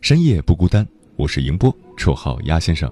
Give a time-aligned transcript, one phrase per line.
[0.00, 0.86] 深夜不孤单。
[1.14, 2.90] 我是迎波，绰号鸭先生。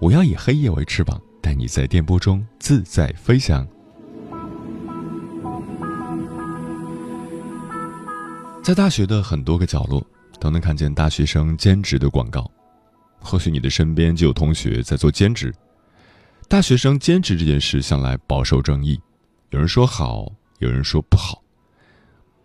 [0.00, 3.66] 我要以黑夜为翅膀，带你在电波中自在飞翔。
[8.64, 10.04] 在大学的很多个角落，
[10.40, 12.50] 都能看见大学生兼职的广告。
[13.20, 15.54] 或许你的身边就有同学在做兼职。
[16.48, 19.00] 大学生兼职这件事向来饱受争议，
[19.50, 20.26] 有人说好，
[20.58, 21.40] 有人说不好。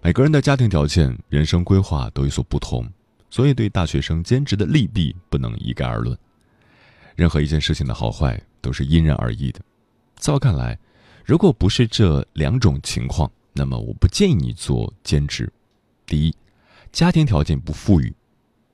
[0.04, 2.88] 每个人的家庭条件、人生规划都有所不同，
[3.30, 6.18] 所以对大学生兼职的利弊不能一概而论。
[7.16, 9.62] 任何一件事情的好坏都是因人而异的。
[10.18, 10.78] 在我看来，
[11.24, 15.52] 如果不是这两种情况，那么我不建议你做兼职。
[16.06, 16.36] 第一，
[16.92, 18.12] 家庭条件不富裕；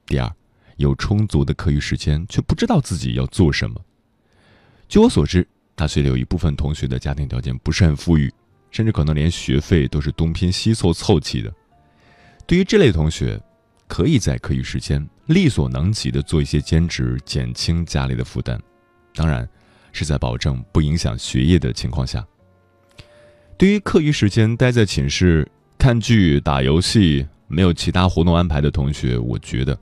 [0.06, 0.32] 第二，
[0.78, 3.80] 有充足的课余时间却不知道自己要做什么。
[4.90, 8.32] 据我所知，大学里有一部分同学的家庭条件不是很富裕，
[8.72, 11.54] 甚至可能连学费都是东拼西凑凑齐的。
[12.46, 13.42] 对于这类同学，
[13.92, 18.58] 可以在课余时间力所能及的做一些兼职，减轻家里的负担。
[19.14, 19.46] 当然，
[19.92, 22.26] 是在保证不影响学业的情况下。
[23.58, 25.46] 对于课余时间待在寝室
[25.78, 29.78] 看剧、打游戏，没有其他活动安排的同学，我觉得，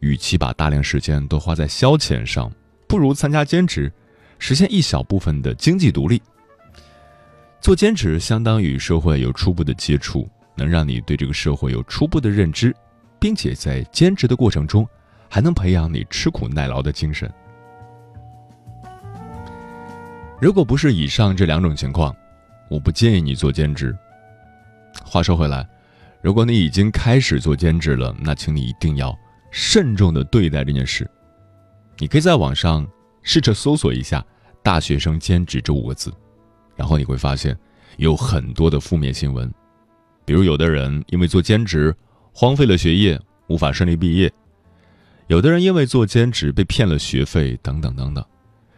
[0.00, 2.50] 与其把大量时间都花在消遣上，
[2.88, 3.92] 不如参加兼职。
[4.38, 6.22] 实现一小部分的经济独立。
[7.60, 12.74] 做兼职相当于社会有初步的接触，能让你对这个社会有初步的认知，
[13.18, 14.86] 并且在兼职的过程中，
[15.28, 17.32] 还能培养你吃苦耐劳的精神。
[20.40, 22.14] 如果不是以上这两种情况，
[22.68, 23.96] 我不建议你做兼职。
[25.04, 25.66] 话说回来，
[26.20, 29.16] 如果你已经开始做兼职了，那请你一定要
[29.50, 31.08] 慎重的对待这件事。
[31.98, 32.86] 你可以在网上。
[33.28, 34.24] 试着搜索一下
[34.62, 36.14] “大学生兼职”这五个字，
[36.76, 37.58] 然后你会发现
[37.96, 39.52] 有很多的负面新闻，
[40.24, 41.92] 比如有的人因为做兼职
[42.38, 44.28] 荒废了学业，无法顺利毕业；
[45.26, 48.22] 有的人因为做兼职被骗了学费，等等等等，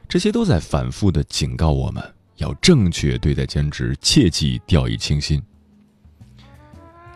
[0.08, 2.00] 这些都在反复的警告我们
[2.36, 5.42] 要正确对待兼职，切忌掉以轻心。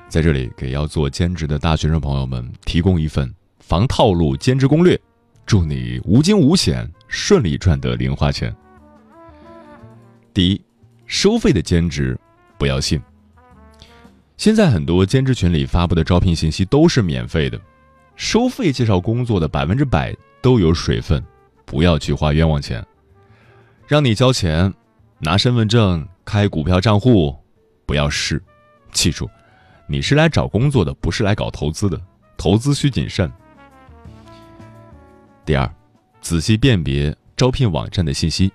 [0.08, 5.00] 在这里，给要做兼职的大学生朋友们提供一份防套路兼职攻略。
[5.46, 8.52] 祝你无惊无险，顺利赚得零花钱。
[10.34, 10.60] 第一，
[11.06, 12.18] 收费的兼职
[12.58, 13.00] 不要信。
[14.42, 17.60] 现在很多兼职群里发布的招聘信息都是免费的，
[18.16, 21.24] 收费介绍工作的百分之百都有水分，
[21.64, 22.84] 不要去花冤枉钱。
[23.86, 24.74] 让你交钱
[25.20, 27.36] 拿身份证开股票账户，
[27.86, 28.42] 不要试。
[28.90, 29.30] 记住，
[29.86, 31.96] 你是来找工作的，不是来搞投资的，
[32.36, 33.32] 投资需谨慎。
[35.46, 35.72] 第二，
[36.20, 38.50] 仔细辨别招聘网站的信息。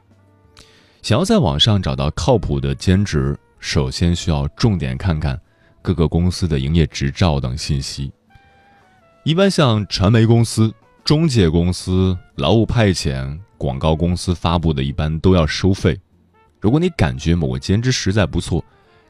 [1.01, 5.39] 想要在网上找到靠谱的兼职，首先需要重点看看
[5.81, 8.11] 各个公司的营业执照等信息。
[9.23, 10.73] 一般像传媒公司、
[11.03, 15.99] 中介公司、劳务派遣、广告公司发布的，一般都要收费。
[16.59, 18.63] 如果你感觉某个兼职实在不错，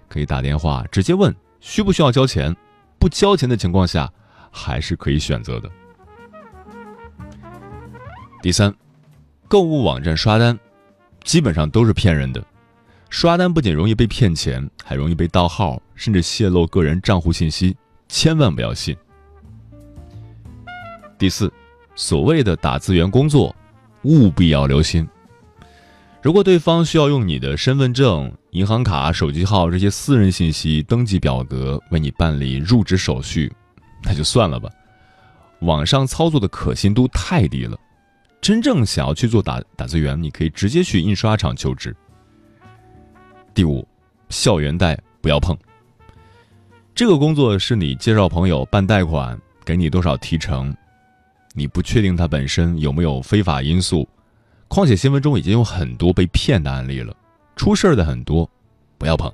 [0.07, 2.55] 可以打电话直接问需不需要交钱。
[2.99, 4.11] 不交钱的情况下，
[4.51, 5.69] 还是可以选择的。
[8.41, 8.73] 第三，
[9.47, 10.57] 购物网站刷单，
[11.23, 12.43] 基本上都是骗人的。
[13.09, 17.75] 刷单不仅容易被骗钱，还容易被盗号，甚至泄露个人账户信息，
[18.07, 18.95] 千万不要信。
[21.17, 21.51] 第四，
[21.95, 23.55] 所谓的打字员工作，
[24.03, 25.07] 务必要留心。
[26.21, 33.51] 如果对方需要用你的身份证、银行卡、手机号这些私人信息登记表格为你办理入职手续，
[34.03, 34.69] 那就算了吧。
[35.61, 37.77] 网上操作的可信度太低了。
[38.41, 41.95] 真正想要去做打打字员，你可以直接去印刷厂求职。
[43.57, 43.83] 第五，
[44.29, 45.57] 校园贷不要碰。
[46.93, 50.71] 这个工作是你介绍朋友办贷款，给你多少提成，
[51.55, 54.07] 你不确定它本身有没有非法因素。
[54.67, 57.17] 况且新闻中已经有很多被骗的案例了，
[57.55, 58.47] 出事儿的很多，
[58.99, 59.33] 不要碰。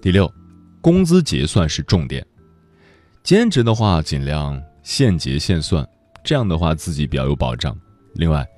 [0.00, 0.32] 第六，
[0.80, 2.26] 工资结算是重点。
[3.22, 5.86] 兼职的话，尽量现结现算，
[6.24, 7.78] 这样的话自己比较有保障。
[8.14, 8.48] 另外，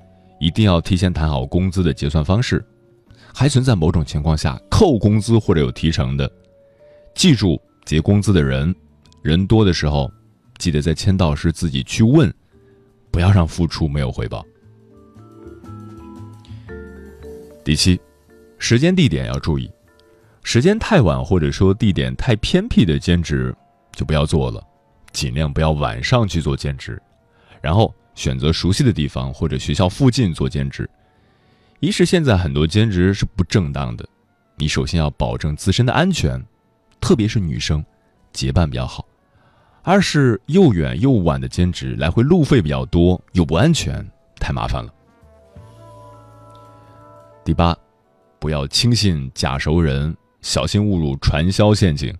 [0.45, 2.63] 一定要提前谈好工资的结算方式。
[3.33, 6.31] 还存在某种情况下扣工资或者有提成的，
[7.15, 8.73] 记住结工资的人，
[9.23, 10.09] 人多的时候，
[10.59, 12.31] 记得在签到时自己去问。
[13.09, 14.45] 不要让付出没有回报。
[17.63, 17.99] 第七，
[18.59, 19.71] 时间地点要注意，
[20.43, 23.55] 时间太晚或者说地点太偏僻的兼职
[23.93, 24.61] 就不要做了，
[25.11, 27.01] 尽量不要晚上去做兼职，
[27.61, 30.89] 然后选择熟悉的地方或者学校附近做兼职。
[31.81, 34.07] 一是现在很多兼职是不正当的，
[34.55, 36.43] 你首先要保证自身的安全，
[36.99, 37.85] 特别是女生，
[38.31, 39.05] 结伴比较好。
[39.83, 44.03] 二是又远又晚的兼职，来回路费比较多，又不安全，
[44.39, 44.91] 太麻烦了。
[47.43, 47.77] 第八，
[48.39, 52.11] 不要轻信假熟人，小心误入传销陷阱。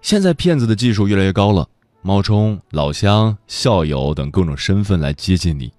[0.00, 1.68] 现在骗子的技术越来越高了，
[2.06, 5.72] 冒充老乡、校友等各种身份来接近你，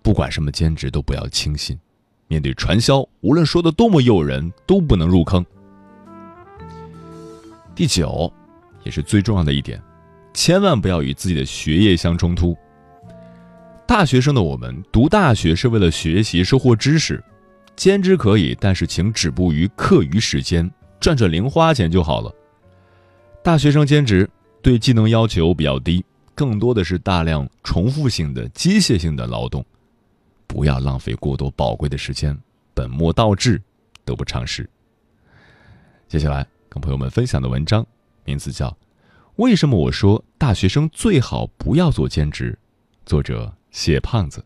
[0.00, 1.78] 不管什么兼职都不要轻信。
[2.26, 5.44] 面对传销，无论说的多么诱人，都不能入坑。
[7.74, 8.32] 第九。
[8.84, 9.78] 也是最重要的一点，
[10.32, 12.56] 千万不要与自己的学业相冲突。
[13.86, 17.22] 大学生的我们读大学是为了学习收获知识，
[17.76, 22.32] 兼职可以，但是请止步于课余时间，赚赚零花钱就好了。
[23.42, 24.30] 大学生兼职
[24.62, 29.64] 对技能要求比较低，更多的是大量重复性的机械性的劳动，
[30.46, 32.36] 不要浪费过多宝贵的时间，
[32.74, 33.60] 本末倒置，
[34.04, 34.68] 得不偿失。
[36.08, 37.86] 接下来跟朋友们分享的文章。
[38.24, 38.68] 名字叫
[39.36, 42.58] 《为什么我说大学生最好不要做兼职》，
[43.08, 44.44] 作者谢胖子。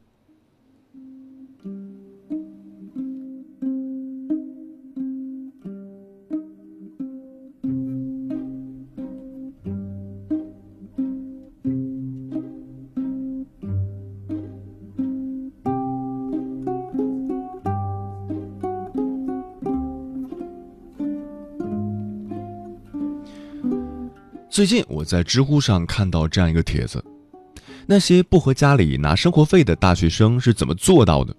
[24.52, 27.02] 最近我在知乎上看到这样一个帖子：
[27.86, 31.34] 那些不和家里拿生活费的大学生是怎么做到的？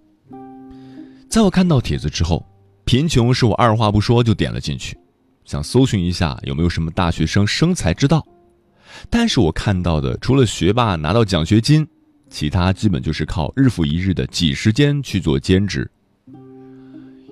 [1.29, 2.43] 在我看到帖子之后，
[2.85, 4.97] 贫穷是我二话不说就点了进去，
[5.45, 8.25] 想搜寻一下有没有什么大学生生财之道。
[9.11, 11.87] 但是我看到的除了学霸拿到奖学金，
[12.31, 15.87] 其他基本就是靠日复一日的挤时间去做兼职。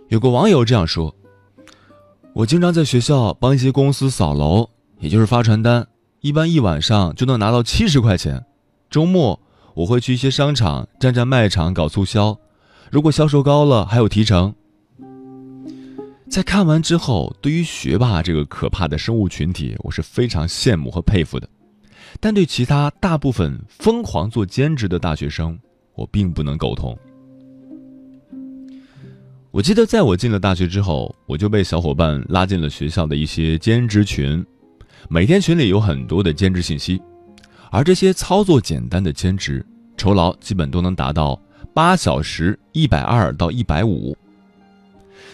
[0.09, 1.15] 有个网友这样说
[2.35, 4.69] ：“我经常在学校帮一些公司扫楼。”
[5.01, 5.87] 也就是发传单，
[6.21, 8.45] 一般一晚上就能拿到七十块钱。
[8.87, 9.39] 周末
[9.73, 12.37] 我会去一些商场站站卖场搞促销，
[12.91, 14.53] 如果销售高了还有提成。
[16.29, 21.49] 在看完之后，对于学霸这个可怕的生物群体，我是非常羡慕和佩服的。
[22.19, 25.57] 但对其他大部分疯狂做兼职的大学生，
[25.95, 26.95] 我并不能苟同。
[29.49, 34.45] 我记得在我进了大学之后，我就被小伙伴拉进了学校的一些兼职群。
[35.09, 37.01] 每天群里有很多的兼职信息，
[37.71, 39.65] 而这些操作简单的兼职，
[39.97, 41.39] 酬劳基本都能达到
[41.73, 44.15] 八小时一百二到一百五。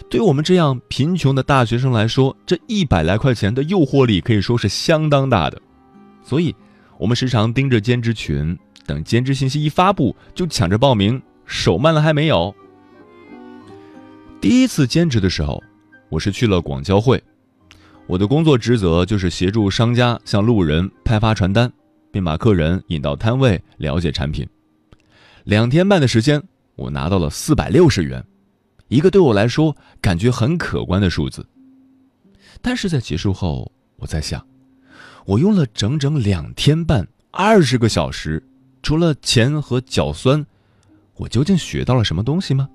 [0.09, 5.61] 对我们这样贫穷的大学生来说，这一百来块钱的诱惑力可以说是相当大的。
[6.23, 6.55] 所以，
[6.97, 12.53] 我们时常盯着兼职群，等兼职信息一发布就抢着报名，手慢了还没有。
[14.39, 15.61] 第一次兼职的时候，
[16.09, 17.21] 我是去了广交会。
[18.07, 21.71] 我的工作职责就是协助商家向路人派发传单，
[22.09, 24.47] 并把客人引到摊位了解产品。
[25.43, 26.41] 两天半的时间，
[26.75, 28.23] 我拿到了四百六十元，
[28.87, 31.45] 一个对我来说感觉很可观的数字。
[32.61, 34.45] 但是在结束后，我在想，
[35.25, 38.41] 我用了整整两天半，二十个小时，
[38.81, 40.45] 除了钱和脚酸，
[41.17, 42.69] 我究竟学到了什么东西吗？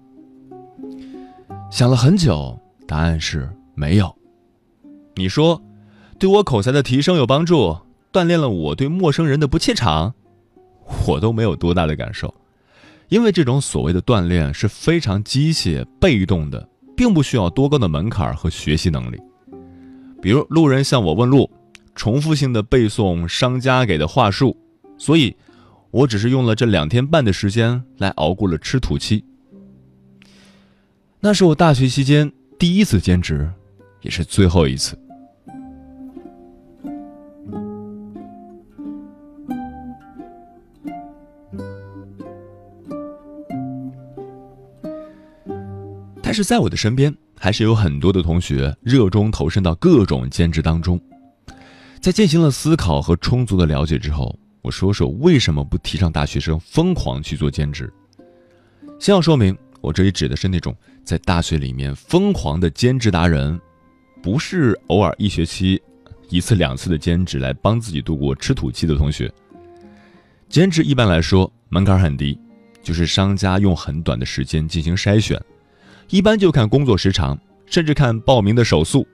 [1.70, 4.14] 想了很久，答案是没有。
[5.14, 5.62] 你说，
[6.18, 7.76] 对我口才的提升有帮助，
[8.12, 10.14] 锻炼了我对陌生人的不怯场，
[11.06, 12.34] 我都没有多大的感受，
[13.08, 19.18] 因为这种所谓的锻炼是非常机械、被动的，并不需要多高的门槛和学习能力。
[20.20, 21.50] 比如路人向我问路，
[21.94, 24.56] 重复性的背诵商家给的话术，
[24.96, 25.36] 所以，
[25.90, 29.24] 我只是用了这两天半的时间来熬过了吃土期。
[31.20, 33.50] 那是我大学期间第一次兼职，
[34.02, 34.98] 也是最后一次。
[46.32, 50.98] 但是在我的身边还是有很多的同学热衷投身到各种兼职当中。
[52.00, 57.92] 在进行了思考和充足的了解之后我说说为什么不提倡大学生疯狂去做兼职。
[58.98, 63.60] 先要说明我这里指的是那种在大学里面疯狂的兼职达人。
[64.22, 65.82] 不是偶尔一学期
[66.28, 69.30] 一次两次的兼职来帮自己度过吃土期的同学。
[70.48, 72.38] 兼职一般来说门槛很低，
[72.82, 75.42] 就是商家用很短的时间进行筛选，
[76.08, 77.36] 一般就看工作时长，
[77.66, 79.06] 甚至看报名的手速。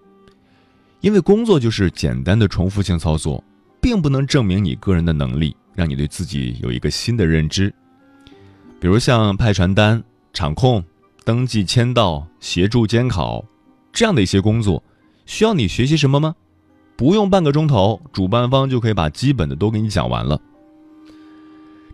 [1.01, 3.43] 因为工作就是简单的重复性操作，
[3.81, 7.73] 并不能证明你个人的能力，让你对自己有一个新的认知。
[8.81, 10.85] 比如像派传单、场控、
[11.25, 13.45] 登记签到、协助监考
[13.93, 14.83] 这样的一些工作，
[15.29, 16.35] 需要你学习什么吗？
[16.97, 20.41] 不用半个钟头，主办方就可以把基本的都给你讲完了。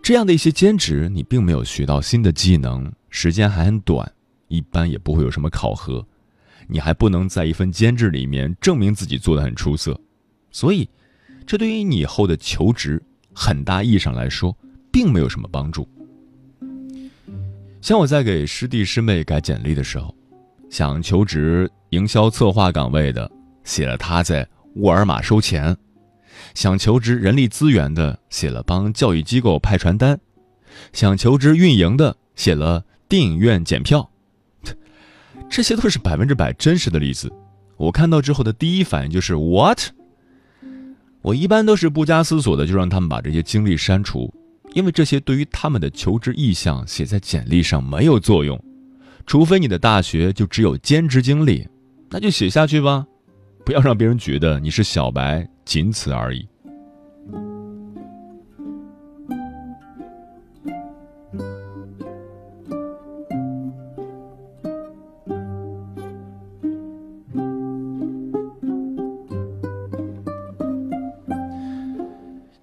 [0.01, 4.09] 这样的一些兼职，你并没有学到新的技能，时间还很短，
[4.47, 6.03] 一般也不会有什么考核，
[6.65, 9.99] 你还不能在一份兼职里面证明自己做的很出色，
[10.49, 10.87] 所以，
[11.45, 14.55] 这对于你以后的求职，很大意义上来说，
[14.89, 15.85] 并没有什么帮助。
[17.81, 20.15] 像我在给师弟师妹改简历的时候，
[20.69, 23.29] 想求职营销策划岗位的，
[23.63, 25.75] 写了他在沃尔玛收钱。
[26.53, 30.19] 想求职人力资源的写了帮教育机构派传单，
[30.91, 34.09] 想求职运营的写了电影院检票，
[35.49, 37.31] 这些都是百分之百真实的例子。
[37.77, 39.79] 我看到之后的第一反应就是 what？
[41.21, 44.33] 我一般都是不加思索的就让他们把这些经历删除，
[44.73, 48.61] 因为这些对于他们的求职意向写在简历上没有作用。
[49.25, 51.67] 除非你的大学就只有兼职经历，
[52.09, 53.05] 那就写下去吧，
[53.65, 55.47] 不要让别人觉得你是小白。
[55.65, 56.47] 仅此而已。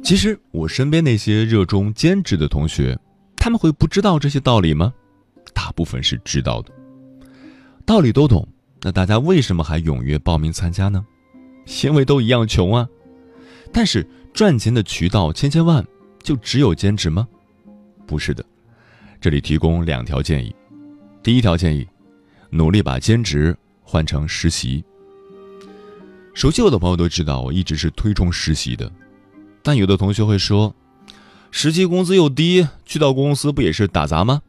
[0.01, 2.97] 其实，我身边那些热衷兼职的同学，
[3.35, 4.95] 他们会不知道这些道理吗？
[5.63, 6.73] 大部分是知道的，
[7.87, 8.47] 道理都懂。
[8.81, 11.07] 那大家为什么还踊跃报名参加呢？
[11.85, 12.89] 因为都一样穷啊，
[13.73, 14.05] 但是
[14.35, 15.87] 赚钱的渠道千千万，
[16.21, 17.29] 就只有兼职吗？
[18.09, 18.45] 不是的，
[19.21, 20.53] 这里提供两条建议。
[21.23, 21.87] 第一条建议，
[22.51, 24.85] 努力把兼职换成实习。
[26.35, 28.91] 熟悉我的朋友都知道，我一直是推崇实习的。
[29.63, 30.75] 但有的同学会说，
[31.53, 34.43] 实习工资又低，去到公司不也是打杂吗？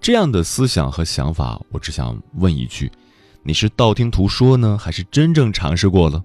[0.00, 2.90] 这样的思想和想法，我只想问一句。
[3.42, 6.24] 你是道听途说呢，还是真正尝试过了？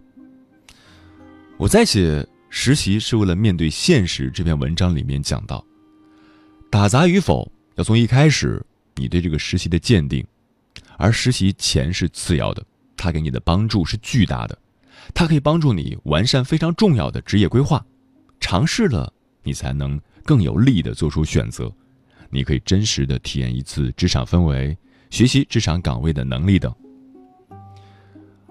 [1.58, 5.64] 我在写实习是为了面对现实这篇文章里面讲到，
[6.70, 8.64] 打杂与否要从一开始
[8.96, 10.26] 你对这个实习的鉴定，
[10.98, 12.64] 而实习钱是次要的，
[12.98, 14.58] 它给你的帮助是巨大的，
[15.14, 17.84] 它可以帮助你完善非常重要的职业规划，
[18.40, 19.14] 尝试了
[19.44, 21.72] 你才能更有力的做出选择，
[22.32, 24.76] 你可以真实的体验一次职场氛围，
[25.10, 26.74] 学习职场岗位的能力等。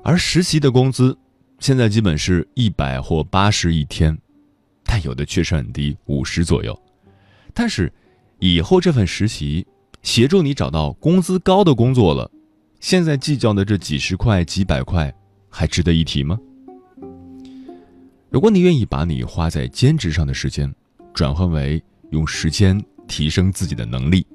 [0.03, 1.17] 而实习的工资，
[1.59, 4.17] 现在基本是一百或八十一天，
[4.85, 6.79] 但有的确实很低，五十左右。
[7.53, 7.93] 但是，
[8.39, 9.67] 以后这份实习
[10.03, 12.31] 协助你找到工资高的工作了，
[12.81, 15.13] 现在计较的这几十块、几百块，
[15.49, 16.39] 还值得一提吗？
[18.31, 20.73] 如果你愿意把你花在兼职上的时间，
[21.13, 24.27] 转换为用时间提升自己的能力，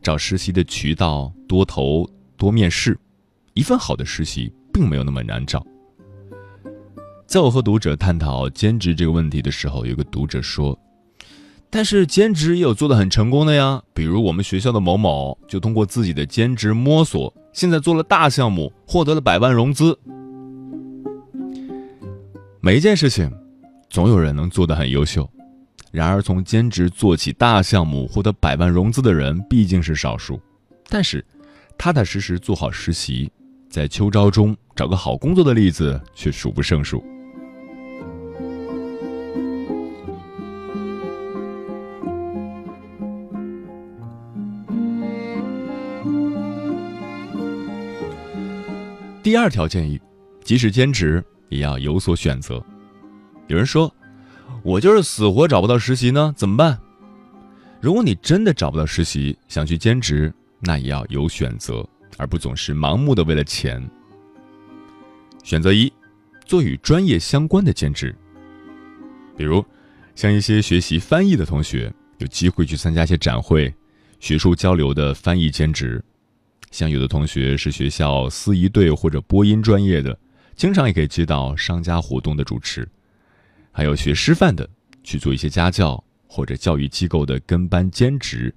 [0.00, 2.96] 找实习的渠道多投多面试，
[3.54, 4.52] 一份好的实习。
[4.72, 5.62] 并没有那么难找。
[7.26, 10.78] 在我和读者探讨兼职这个问题的时候，有个读者说
[11.68, 19.98] ：“但是兼职也有做的很成功的呀，比如我们学校的某某，就通过自己的兼职摸索，现在做了大项目，获得了百万融资。”
[22.60, 23.30] 每一件事情，
[23.90, 25.28] 总有人能做得很优秀，
[25.92, 30.40] 然而从兼职做起大项目，获得百万融资的人毕竟是少数。
[30.88, 31.22] 但是，
[31.76, 33.30] 踏踏实实做好实习。
[33.68, 37.04] 在秋招中找个好工作的例子却数不胜数。
[49.22, 50.00] 第二条建议，
[50.42, 52.62] 即使兼职也要有所选择。
[53.46, 53.94] 有人说，
[54.62, 56.78] 我就是死活找不到实习呢，怎么办？
[57.80, 61.86] 如果你真的找不到实习，想去兼职，那也要有选择。
[62.18, 63.82] 而不总是盲目的为了钱。
[65.42, 65.90] 选择一，
[66.44, 68.14] 做与专业相关的兼职，
[69.36, 69.64] 比如
[70.14, 73.72] 像一些学习翻译的同学，有机会去参加一些展会、
[74.20, 75.98] 学术交流的翻译兼职；
[76.70, 80.16] 像有的同学是学校司仪队或者播音专业的，
[80.54, 82.84] 经常也可以接到商家活动的主持；
[83.72, 84.68] 还有学师范的，
[85.02, 88.54] 去做一些家教或者教育机构的跟班兼职。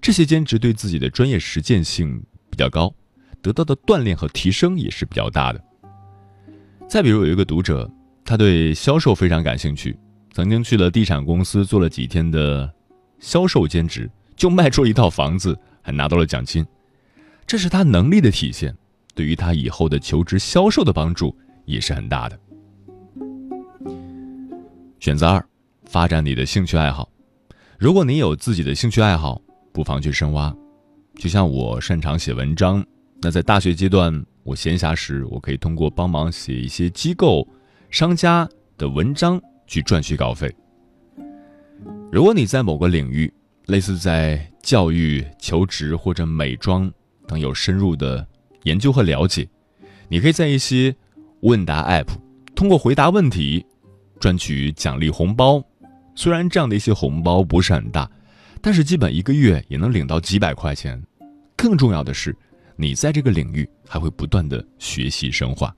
[0.00, 2.92] 这些兼职对自己的专业实践性比较高，
[3.40, 5.64] 得到的锻炼和提升也是比较大的。
[6.88, 7.90] 再比如有一个读者，
[8.24, 9.96] 他对销售非常感兴趣，
[10.32, 12.70] 曾经去了地产公司做了几天的
[13.18, 16.66] 销售兼职，就卖出了一套房子，还拿到了奖金。
[17.46, 18.76] 这是他能力的体现，
[19.14, 22.38] 对于他以后的求职销售的帮助也是很大的。
[25.04, 25.46] 选择二，
[25.84, 27.06] 发展你的兴趣爱好。
[27.78, 29.38] 如果你有自己的兴趣爱好，
[29.70, 30.50] 不妨去深挖。
[31.16, 32.82] 就像我擅长写文章，
[33.20, 37.46] 那在大学阶段，我闲暇时我可以通过帮忙写一些机构、
[37.90, 40.50] 商家的文章去赚取稿费。
[42.10, 43.30] 如果你在某个领域，
[43.66, 46.90] 类似在教育、求职或者美妆。
[47.28, 48.26] 等有深入的
[48.62, 49.46] 研究和了解，
[50.08, 50.96] 你可以在一些
[51.40, 52.08] 问答 App
[52.54, 53.66] 通过回答问题
[54.20, 55.62] 赚取奖励红包。
[56.14, 58.10] 虽然这样的一些红包不是很大，
[58.60, 61.02] 但是基本一个月也能领到几百块钱。
[61.56, 62.36] 更重要的是，
[62.76, 65.74] 你在这个领域还会不断的学习深化。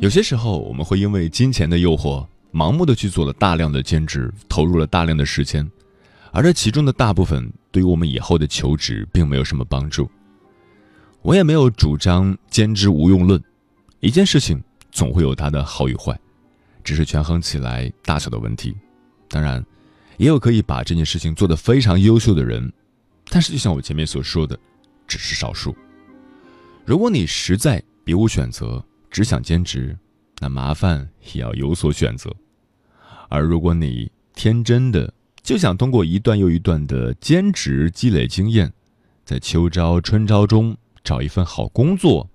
[0.00, 5.64] 有些时候，我们会因为金钱的诱惑，盲目的去做了大量的兼职，投入了大量的时间，
[6.32, 10.10] 而这其中的大部分对于我们以后的求职并没有什么帮助。
[11.20, 13.40] 我也没有主张兼职无用论，
[14.00, 14.60] 一件事情
[14.90, 16.18] 总会有它的好与坏，
[16.82, 18.74] 只是权衡起来大小的问题。
[19.28, 19.64] 当然，
[20.16, 22.72] 也有可以把这件事情做得非常优秀的人，
[23.28, 24.58] 但是就像我前面所说的，
[25.06, 25.76] 只是少数。
[26.84, 29.96] 如果你实在别无选择，只想兼职，
[30.40, 32.30] 那麻烦也要有所选择；
[33.28, 35.12] 而如果你天真的
[35.42, 38.72] 就想通过一段又一段的兼职积累经验，
[39.24, 42.30] 在秋招春招中找一份好工作，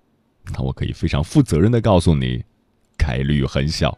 [0.54, 2.44] 那我可以非常负责任的告诉你，
[2.98, 3.98] 概率很小。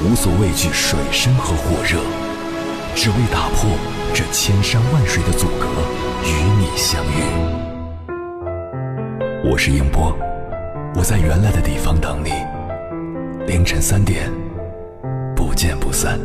[0.00, 1.98] 无所畏惧水深和火热，
[2.94, 3.68] 只为打破
[4.14, 5.66] 这千山万水的阻隔，
[6.22, 7.18] 与你相遇。
[9.50, 10.16] 我是英波，
[10.94, 12.30] 我在原来的地方等你。
[13.48, 14.30] 凌晨三点，
[15.34, 16.16] 不见不散。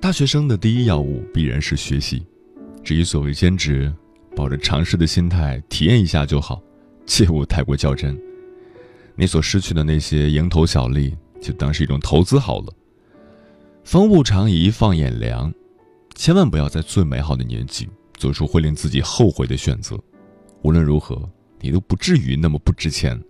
[0.00, 2.26] 大学生的第一要务必然是学习。
[2.88, 3.92] 至于所谓兼职，
[4.34, 6.58] 抱着尝试的心态体验一下就好，
[7.04, 8.18] 切勿太过较真。
[9.14, 12.72] 你所失去的那些蝇头小利，就当是一种投资好了。
[13.84, 15.52] 风物长宜放眼量，
[16.14, 20.00] 千万不要在最美好的年纪做出会令自己后悔的选择。
[20.62, 21.28] 无论如何，
[21.60, 23.22] 你都不至于那么不值钱。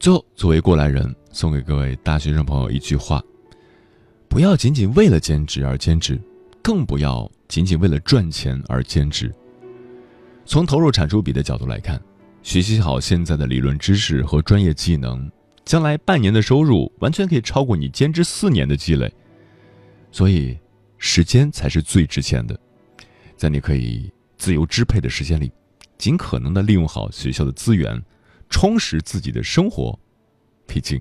[0.00, 3.22] 最后，作为过来人，送给各位大学生朋友一句话。
[4.30, 6.18] 不要仅仅为了兼职而兼职，
[6.64, 9.30] 更不要仅仅为了赚钱而兼职。
[10.46, 12.00] 从投入产出比的角度来看，
[12.42, 15.30] 学习好现在的理论知识和专业技能，
[15.66, 19.12] 将来半年的收入完全可以超过你兼职四年的积累。
[20.10, 20.58] 所以，
[20.96, 22.58] 时间才是最值钱的。
[23.36, 25.52] 在你可以自由支配的时间里，
[25.98, 28.02] 尽可能的利用好学校的资源，
[28.48, 29.98] 充实自己的生活。
[30.66, 30.98] 毕竟，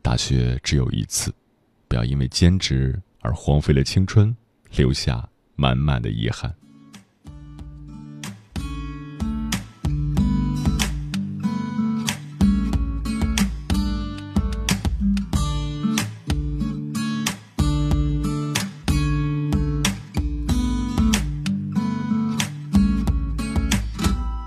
[0.00, 1.30] 大学只有一次。
[1.88, 4.34] 不要因为兼职而荒废了青春，
[4.76, 6.54] 留下满满的遗憾。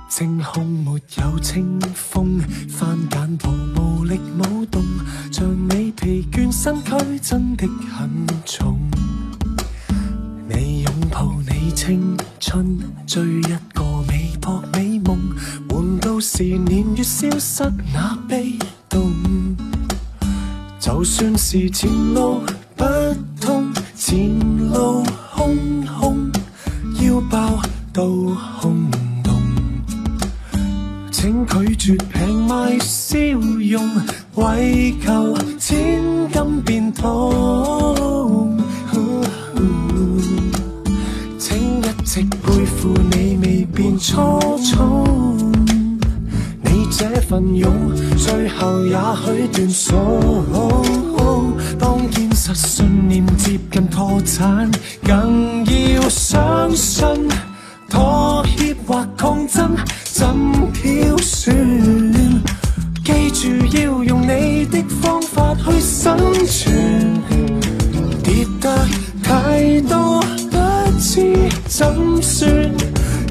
[0.09, 4.83] 晴空没有清风，翻简报无力舞动，
[5.31, 8.79] 像你疲倦身躯真的很重。
[10.53, 15.17] 你拥抱你青春，追一个美博美梦，
[15.69, 18.57] 换到是年月消失那悲
[18.89, 19.11] 动。
[20.79, 22.41] 就算是前路
[22.75, 22.83] 不
[53.37, 54.69] 接近破产，
[55.03, 57.05] 更要相信
[57.89, 59.75] 妥协或抗争。
[60.05, 60.27] 怎
[60.73, 61.53] 挑选？
[63.03, 67.21] 记住要用你的方法去生存。
[68.23, 68.87] 跌得
[69.23, 71.35] 太多，不知
[71.67, 72.71] 怎算。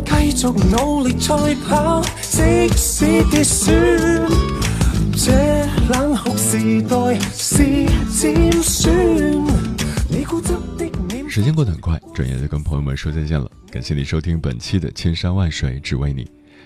[0.06, 1.34] 继续努力赛
[1.68, 4.39] 跑，即使跌损。
[11.30, 13.48] 时间过得很快，转眼就跟朋友们说再见了。
[13.70, 16.24] 感谢你收听本期的《千山万水只为你》。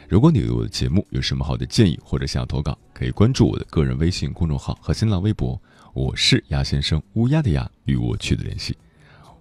[0.08, 5.60] 如果你对我的节目有什么好的建议或者想要投稿，可以关注我的个人微信公众号和新浪微博，
[5.92, 8.74] 我是鸭先生，乌鸦的鸭，与我取得联系。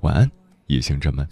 [0.02, 0.30] 晚安，
[0.68, 1.26] 夜行者们。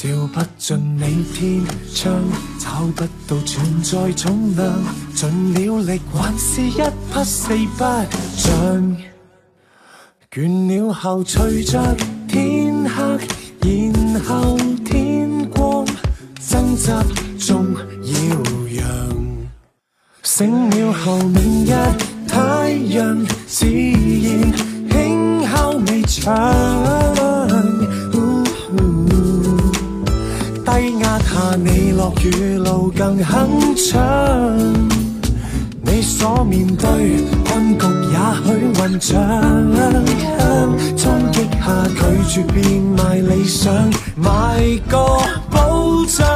[0.00, 1.60] 照不尽你天
[1.92, 2.22] 窗，
[2.60, 4.72] 找不到存在重量，
[5.12, 7.84] 尽了力还是一匹四不
[8.36, 8.96] 像。
[10.30, 11.82] 倦了后，随着
[12.28, 13.18] 天黑，
[13.60, 15.84] 然后天光，
[16.48, 17.02] 挣扎
[17.36, 18.84] 中耀阳。
[20.22, 21.72] 醒了后，明日
[22.28, 24.52] 太阳自然
[24.88, 27.17] 轻敲微窗。
[31.56, 33.98] 你落雨路更铿锵。
[35.82, 39.16] 你所面对困局，也许混账。
[40.96, 43.72] 冲击下拒绝变卖理想，
[44.16, 44.98] 买个
[45.50, 46.26] 保障。